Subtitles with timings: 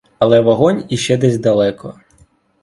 [0.19, 1.99] Але вогонь іще десь далеко.